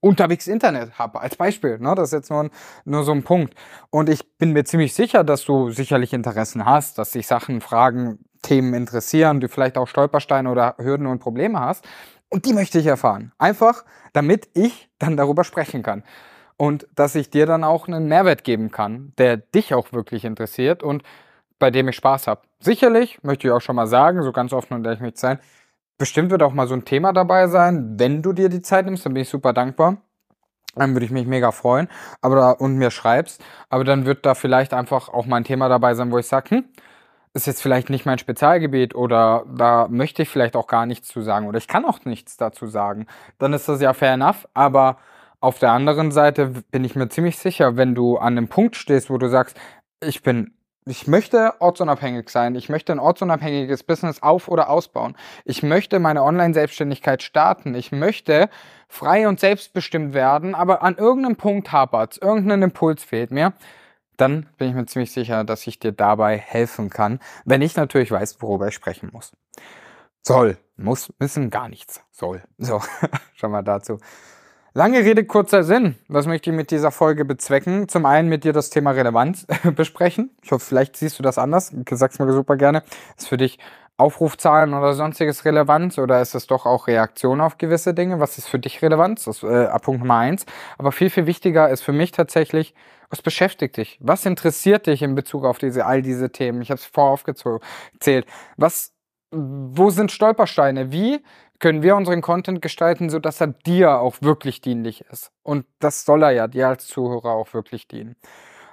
unterwegs 0.00 0.46
Internet 0.46 0.98
habe, 0.98 1.20
als 1.20 1.36
Beispiel. 1.36 1.78
Ne? 1.78 1.94
Das 1.94 2.08
ist 2.08 2.12
jetzt 2.12 2.30
nur, 2.30 2.50
nur 2.84 3.04
so 3.04 3.12
ein 3.12 3.22
Punkt. 3.22 3.54
Und 3.90 4.08
ich 4.08 4.36
bin 4.38 4.52
mir 4.52 4.64
ziemlich 4.64 4.94
sicher, 4.94 5.24
dass 5.24 5.44
du 5.44 5.70
sicherlich 5.70 6.12
Interessen 6.12 6.64
hast, 6.64 6.98
dass 6.98 7.12
dich 7.12 7.26
Sachen, 7.26 7.60
Fragen, 7.60 8.18
Themen 8.42 8.74
interessieren, 8.74 9.40
du 9.40 9.48
vielleicht 9.48 9.76
auch 9.76 9.88
Stolpersteine 9.88 10.50
oder 10.50 10.76
Hürden 10.78 11.06
und 11.06 11.18
Probleme 11.18 11.58
hast. 11.58 11.86
Und 12.28 12.44
die 12.44 12.52
möchte 12.52 12.78
ich 12.78 12.86
erfahren. 12.86 13.32
Einfach, 13.38 13.84
damit 14.12 14.48
ich 14.54 14.88
dann 14.98 15.16
darüber 15.16 15.44
sprechen 15.44 15.82
kann. 15.82 16.04
Und 16.56 16.86
dass 16.94 17.14
ich 17.14 17.30
dir 17.30 17.46
dann 17.46 17.64
auch 17.64 17.86
einen 17.86 18.06
Mehrwert 18.06 18.44
geben 18.44 18.70
kann, 18.70 19.12
der 19.18 19.36
dich 19.36 19.74
auch 19.74 19.92
wirklich 19.92 20.24
interessiert 20.24 20.82
und 20.82 21.02
bei 21.58 21.70
dem 21.70 21.88
ich 21.88 21.96
Spaß 21.96 22.26
habe. 22.26 22.42
Sicherlich, 22.60 23.22
möchte 23.22 23.46
ich 23.46 23.52
auch 23.52 23.60
schon 23.60 23.76
mal 23.76 23.86
sagen, 23.86 24.22
so 24.22 24.32
ganz 24.32 24.52
offen 24.52 24.74
und 24.74 24.84
ehrlich 24.84 25.00
möchte 25.00 25.16
ich 25.16 25.20
sein, 25.20 25.38
bestimmt 25.98 26.30
wird 26.30 26.42
auch 26.42 26.52
mal 26.52 26.68
so 26.68 26.74
ein 26.74 26.84
Thema 26.84 27.12
dabei 27.12 27.48
sein, 27.48 27.98
wenn 27.98 28.22
du 28.22 28.32
dir 28.32 28.48
die 28.48 28.62
Zeit 28.62 28.84
nimmst, 28.86 29.06
dann 29.06 29.14
bin 29.14 29.22
ich 29.22 29.28
super 29.28 29.52
dankbar. 29.52 29.98
Dann 30.74 30.94
würde 30.94 31.06
ich 31.06 31.10
mich 31.10 31.26
mega 31.26 31.52
freuen 31.52 31.88
aber 32.20 32.60
und 32.60 32.76
mir 32.76 32.90
schreibst. 32.90 33.42
Aber 33.70 33.84
dann 33.84 34.04
wird 34.04 34.26
da 34.26 34.34
vielleicht 34.34 34.74
einfach 34.74 35.08
auch 35.08 35.26
mal 35.26 35.36
ein 35.36 35.44
Thema 35.44 35.68
dabei 35.68 35.94
sein, 35.94 36.12
wo 36.12 36.18
ich 36.18 36.26
sage, 36.26 36.56
hm, 36.56 36.64
ist 37.32 37.46
jetzt 37.46 37.62
vielleicht 37.62 37.90
nicht 37.90 38.06
mein 38.06 38.18
Spezialgebiet 38.18 38.94
oder 38.94 39.44
da 39.54 39.88
möchte 39.88 40.22
ich 40.22 40.28
vielleicht 40.28 40.56
auch 40.56 40.66
gar 40.66 40.86
nichts 40.86 41.08
zu 41.08 41.22
sagen 41.22 41.46
oder 41.46 41.58
ich 41.58 41.68
kann 41.68 41.84
auch 41.84 42.04
nichts 42.04 42.36
dazu 42.36 42.66
sagen. 42.66 43.06
Dann 43.38 43.52
ist 43.52 43.68
das 43.68 43.80
ja 43.80 43.92
fair 43.94 44.12
enough. 44.14 44.48
Aber 44.54 44.98
auf 45.40 45.58
der 45.58 45.72
anderen 45.72 46.12
Seite 46.12 46.48
bin 46.70 46.84
ich 46.84 46.96
mir 46.96 47.08
ziemlich 47.08 47.38
sicher, 47.38 47.76
wenn 47.76 47.94
du 47.94 48.16
an 48.18 48.36
einem 48.36 48.48
Punkt 48.48 48.76
stehst, 48.76 49.10
wo 49.10 49.18
du 49.18 49.28
sagst, 49.28 49.56
ich 50.00 50.22
bin 50.22 50.54
ich 50.88 51.08
möchte 51.08 51.54
ortsunabhängig 51.60 52.30
sein. 52.30 52.54
Ich 52.54 52.68
möchte 52.68 52.92
ein 52.92 53.00
ortsunabhängiges 53.00 53.82
Business 53.82 54.22
auf- 54.22 54.46
oder 54.46 54.70
ausbauen. 54.70 55.16
Ich 55.44 55.64
möchte 55.64 55.98
meine 55.98 56.22
Online-Selbstständigkeit 56.22 57.24
starten. 57.24 57.74
Ich 57.74 57.90
möchte 57.90 58.48
frei 58.88 59.26
und 59.26 59.40
selbstbestimmt 59.40 60.14
werden, 60.14 60.54
aber 60.54 60.82
an 60.82 60.96
irgendeinem 60.96 61.34
Punkt 61.34 61.72
hapert 61.72 62.18
irgendein 62.22 62.62
Impuls 62.62 63.02
fehlt 63.02 63.32
mir. 63.32 63.52
Dann 64.16 64.46
bin 64.58 64.68
ich 64.68 64.74
mir 64.74 64.86
ziemlich 64.86 65.10
sicher, 65.10 65.42
dass 65.42 65.66
ich 65.66 65.80
dir 65.80 65.92
dabei 65.92 66.38
helfen 66.38 66.88
kann, 66.88 67.18
wenn 67.44 67.62
ich 67.62 67.76
natürlich 67.76 68.12
weiß, 68.12 68.40
worüber 68.40 68.68
ich 68.68 68.74
sprechen 68.74 69.10
muss. 69.12 69.32
Soll, 70.22 70.56
muss, 70.76 71.12
müssen 71.18 71.50
gar 71.50 71.68
nichts. 71.68 72.02
Soll. 72.12 72.44
So, 72.58 72.80
schon 73.34 73.50
mal 73.50 73.62
dazu. 73.62 73.98
Lange 74.76 74.98
Rede, 74.98 75.24
kurzer 75.24 75.64
Sinn. 75.64 75.94
Was 76.06 76.26
möchte 76.26 76.50
ich 76.50 76.56
mit 76.56 76.70
dieser 76.70 76.90
Folge 76.90 77.24
bezwecken? 77.24 77.88
Zum 77.88 78.04
einen 78.04 78.28
mit 78.28 78.44
dir 78.44 78.52
das 78.52 78.68
Thema 78.68 78.90
Relevanz 78.90 79.46
besprechen. 79.74 80.36
Ich 80.42 80.52
hoffe, 80.52 80.66
vielleicht 80.66 80.98
siehst 80.98 81.18
du 81.18 81.22
das 81.22 81.38
anders. 81.38 81.72
Sag's 81.92 82.18
mir 82.18 82.30
super 82.30 82.56
gerne. 82.56 82.82
Ist 83.16 83.26
für 83.26 83.38
dich 83.38 83.58
Aufrufzahlen 83.96 84.74
oder 84.74 84.92
sonstiges 84.92 85.46
Relevanz 85.46 85.96
oder 85.96 86.20
ist 86.20 86.34
es 86.34 86.46
doch 86.46 86.66
auch 86.66 86.88
Reaktion 86.88 87.40
auf 87.40 87.56
gewisse 87.56 87.94
Dinge? 87.94 88.20
Was 88.20 88.36
ist 88.36 88.48
für 88.48 88.58
dich 88.58 88.82
Relevanz? 88.82 89.24
Das 89.24 89.38
ist 89.38 89.44
äh, 89.44 89.66
Punkt 89.78 90.02
Nummer 90.02 90.18
eins. 90.18 90.44
Aber 90.76 90.92
viel, 90.92 91.08
viel 91.08 91.24
wichtiger 91.24 91.70
ist 91.70 91.80
für 91.80 91.94
mich 91.94 92.12
tatsächlich, 92.12 92.74
was 93.08 93.22
beschäftigt 93.22 93.78
dich? 93.78 93.98
Was 94.02 94.26
interessiert 94.26 94.88
dich 94.88 95.00
in 95.00 95.14
Bezug 95.14 95.46
auf 95.46 95.56
diese, 95.56 95.86
all 95.86 96.02
diese 96.02 96.32
Themen? 96.32 96.60
Ich 96.60 96.70
habe 96.70 96.78
es 96.78 96.84
vorher 96.84 97.14
aufgezählt. 97.14 98.26
Was, 98.58 98.92
wo 99.30 99.88
sind 99.88 100.12
Stolpersteine? 100.12 100.92
Wie 100.92 101.22
können 101.58 101.82
wir 101.82 101.96
unseren 101.96 102.22
Content 102.22 102.62
gestalten, 102.62 103.10
sodass 103.10 103.40
er 103.40 103.48
dir 103.48 104.00
auch 104.00 104.16
wirklich 104.20 104.60
dienlich 104.60 105.02
ist. 105.10 105.30
Und 105.42 105.66
das 105.78 106.04
soll 106.04 106.22
er 106.22 106.30
ja 106.30 106.48
dir 106.48 106.68
als 106.68 106.86
Zuhörer 106.86 107.30
auch 107.30 107.54
wirklich 107.54 107.88
dienen. 107.88 108.16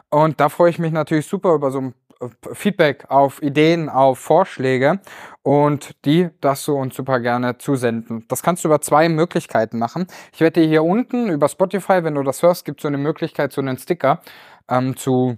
Und 0.10 0.40
da 0.40 0.50
freue 0.50 0.70
ich 0.70 0.80
mich 0.80 0.92
natürlich 0.92 1.26
super 1.26 1.54
über 1.56 1.72
so 1.72 1.80
ein 1.80 1.94
äh, 2.22 2.30
Feedback 2.54 3.06
auf 3.10 3.42
Ideen, 3.42 3.90
auf 3.90 4.20
Vorschläge 4.20 5.00
und 5.42 5.96
die 6.06 6.30
darfst 6.42 6.68
du 6.68 6.76
uns 6.76 6.96
super 6.96 7.20
gerne 7.20 7.58
zusenden. 7.58 8.26
Das 8.28 8.44
kannst 8.44 8.64
du 8.64 8.68
über 8.68 8.82
zwei 8.82 9.10
Möglichkeiten 9.10 9.80
machen. 9.80 10.08
Ich 10.34 10.42
werde 10.42 10.62
dir 10.62 10.68
hier 10.68 10.84
unten 10.84 11.30
über 11.30 11.50
Spotify, 11.50 12.04
wenn 12.04 12.16
du 12.16 12.24
das 12.24 12.44
hörst, 12.44 12.66
gibt 12.66 12.80
es 12.80 12.84
so 12.84 12.88
eine 12.88 12.98
Möglichkeit, 12.98 13.54
so 13.54 13.62
einen 13.62 13.78
Sticker 13.78 14.22
ähm, 14.70 14.96
zu 14.96 15.38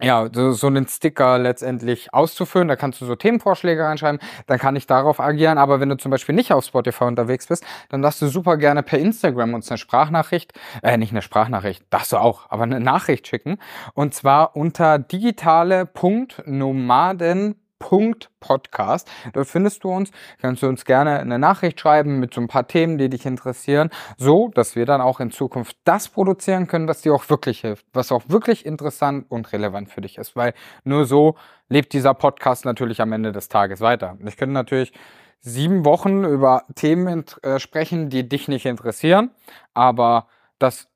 ja, 0.00 0.28
so, 0.32 0.52
so 0.52 0.68
einen 0.68 0.86
Sticker 0.86 1.38
letztendlich 1.38 2.14
auszufüllen. 2.14 2.68
Da 2.68 2.76
kannst 2.76 3.00
du 3.00 3.06
so 3.06 3.16
Themenvorschläge 3.16 3.82
reinschreiben, 3.82 4.20
dann 4.46 4.58
kann 4.58 4.76
ich 4.76 4.86
darauf 4.86 5.18
agieren. 5.18 5.58
Aber 5.58 5.80
wenn 5.80 5.88
du 5.88 5.96
zum 5.96 6.10
Beispiel 6.10 6.36
nicht 6.36 6.52
auf 6.52 6.64
Spotify 6.64 7.04
unterwegs 7.04 7.46
bist, 7.48 7.64
dann 7.88 8.02
darfst 8.02 8.22
du 8.22 8.28
super 8.28 8.56
gerne 8.56 8.84
per 8.84 8.98
Instagram 8.98 9.54
uns 9.54 9.70
eine 9.70 9.78
Sprachnachricht, 9.78 10.52
äh, 10.82 10.96
nicht 10.96 11.12
eine 11.12 11.22
Sprachnachricht, 11.22 11.84
darfst 11.90 12.12
du 12.12 12.18
auch, 12.18 12.50
aber 12.50 12.62
eine 12.62 12.80
Nachricht 12.80 13.26
schicken. 13.26 13.58
Und 13.94 14.14
zwar 14.14 14.54
unter 14.56 14.98
digitale.nomaden 14.98 17.56
Podcast. 17.78 19.08
Dort 19.32 19.46
findest 19.46 19.84
du 19.84 19.90
uns, 19.90 20.10
kannst 20.40 20.62
du 20.62 20.66
uns 20.66 20.84
gerne 20.84 21.18
eine 21.18 21.38
Nachricht 21.38 21.80
schreiben 21.80 22.18
mit 22.18 22.34
so 22.34 22.40
ein 22.40 22.48
paar 22.48 22.66
Themen, 22.66 22.98
die 22.98 23.08
dich 23.08 23.26
interessieren, 23.26 23.90
so 24.16 24.48
dass 24.48 24.76
wir 24.76 24.86
dann 24.86 25.00
auch 25.00 25.20
in 25.20 25.30
Zukunft 25.30 25.76
das 25.84 26.08
produzieren 26.08 26.66
können, 26.66 26.88
was 26.88 27.02
dir 27.02 27.14
auch 27.14 27.28
wirklich 27.30 27.60
hilft, 27.60 27.86
was 27.92 28.12
auch 28.12 28.22
wirklich 28.28 28.66
interessant 28.66 29.26
und 29.28 29.52
relevant 29.52 29.90
für 29.90 30.00
dich 30.00 30.18
ist, 30.18 30.36
weil 30.36 30.54
nur 30.84 31.04
so 31.04 31.36
lebt 31.68 31.92
dieser 31.92 32.14
Podcast 32.14 32.64
natürlich 32.64 33.00
am 33.00 33.12
Ende 33.12 33.32
des 33.32 33.48
Tages 33.48 33.80
weiter. 33.80 34.16
Ich 34.26 34.36
könnte 34.36 34.54
natürlich 34.54 34.92
sieben 35.40 35.84
Wochen 35.84 36.24
über 36.24 36.64
Themen 36.74 37.24
äh, 37.42 37.58
sprechen, 37.58 38.10
die 38.10 38.28
dich 38.28 38.48
nicht 38.48 38.66
interessieren, 38.66 39.30
aber 39.74 40.26
das, 40.58 40.88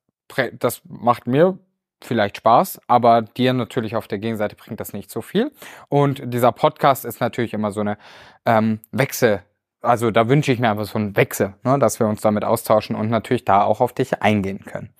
das 0.58 0.82
macht 0.84 1.26
mir 1.26 1.58
vielleicht 2.04 2.38
Spaß, 2.38 2.80
aber 2.86 3.22
dir 3.22 3.52
natürlich 3.52 3.96
auf 3.96 4.08
der 4.08 4.18
Gegenseite 4.18 4.56
bringt 4.56 4.80
das 4.80 4.92
nicht 4.92 5.10
so 5.10 5.22
viel. 5.22 5.52
Und 5.88 6.22
dieser 6.24 6.52
Podcast 6.52 7.04
ist 7.04 7.20
natürlich 7.20 7.54
immer 7.54 7.70
so 7.70 7.80
eine 7.80 7.98
ähm, 8.46 8.80
Wechsel. 8.90 9.42
Also 9.80 10.10
da 10.10 10.28
wünsche 10.28 10.52
ich 10.52 10.60
mir 10.60 10.70
einfach 10.70 10.84
so 10.84 10.98
einen 10.98 11.16
Wechsel, 11.16 11.54
ne, 11.64 11.78
dass 11.78 11.98
wir 11.98 12.06
uns 12.06 12.20
damit 12.20 12.44
austauschen 12.44 12.94
und 12.94 13.10
natürlich 13.10 13.44
da 13.44 13.64
auch 13.64 13.80
auf 13.80 13.92
dich 13.92 14.22
eingehen 14.22 14.64
können. 14.64 14.90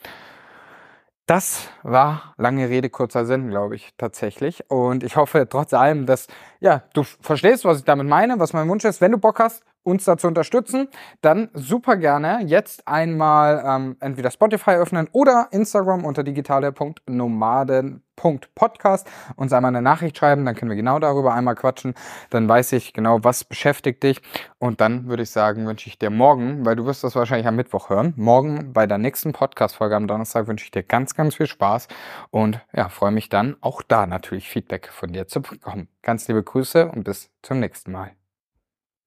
Das 1.27 1.69
war 1.85 2.35
lange 2.37 2.69
Rede, 2.69 2.91
kurzer 2.91 3.25
Sinn, 3.25 3.49
glaube 3.49 3.77
ich, 3.77 3.95
tatsächlich. 3.97 4.69
Und 4.69 5.05
ich 5.05 5.17
hoffe 5.17 5.47
trotz 5.49 5.73
allem, 5.73 6.05
dass 6.05 6.27
ja, 6.59 6.83
du 6.95 7.05
verstehst, 7.05 7.65
was 7.65 7.79
ich 7.79 7.85
damit 7.85 8.09
meine, 8.09 8.41
was 8.41 8.53
mein 8.53 8.69
Wunsch 8.69 8.85
ist. 8.85 9.01
Wenn 9.01 9.13
du 9.13 9.19
Bock 9.19 9.39
hast, 9.39 9.63
uns 9.83 10.05
dazu 10.05 10.29
unterstützen, 10.29 10.89
dann 11.21 11.51
super 11.55 11.97
gerne 11.97 12.43
jetzt 12.45 12.87
einmal 12.87 13.65
ähm, 13.67 13.97
entweder 14.01 14.31
Spotify 14.31 14.73
öffnen 14.73 15.09
oder 15.13 15.49
Instagram 15.51 16.05
unter 16.05 16.23
digitale.nomaden.podcast 16.23 19.09
uns 19.37 19.53
einmal 19.53 19.71
eine 19.71 19.83
Nachricht 19.83 20.17
schreiben, 20.17 20.45
dann 20.45 20.55
können 20.55 20.71
wir 20.71 20.77
genau 20.77 21.01
darüber 21.01 21.35
einmal 21.35 21.57
quatschen, 21.57 21.95
dann 22.31 22.49
weiß 22.49 22.73
ich 22.73 22.93
genau, 22.93 23.25
was 23.25 23.43
beschäftigt 23.45 24.03
dich 24.03 24.21
und 24.59 24.81
dann 24.81 25.09
würde 25.09 25.23
ich 25.25 25.31
sagen, 25.31 25.67
wünsche 25.67 25.89
ich 25.89 25.99
dir 25.99 26.11
morgen, 26.11 26.65
weil 26.65 26.77
du 26.77 26.87
wirst 26.87 27.03
das 27.03 27.17
wahrscheinlich 27.17 27.49
am 27.49 27.57
Mittwoch 27.57 27.91
hören, 27.91 28.15
morgen 28.17 28.73
bei 28.73 28.87
der 28.87 28.99
nächsten 28.99 29.33
Podcast-Folge 29.33 29.97
am 29.97 30.07
Donnerstag 30.07 30.47
wünsche 30.47 30.65
ich 30.65 30.71
dir 30.71 30.85
ganz, 30.85 31.15
ganz 31.15 31.35
viel 31.35 31.47
Spaß 31.47 31.89
und 32.31 32.61
ja, 32.73 32.89
freue 32.89 33.11
mich 33.11 33.29
dann 33.29 33.57
auch 33.61 33.83
da 33.83 34.07
natürlich 34.07 34.49
Feedback 34.49 34.89
von 34.89 35.13
dir 35.13 35.27
zu 35.27 35.43
bekommen. 35.43 35.89
Ganz 36.03 36.29
liebe 36.29 36.43
Grüße 36.43 36.89
und 36.89 37.05
bis 37.05 37.31
zum 37.43 37.61
nächsten 37.61 37.93
Mal. 37.93 38.22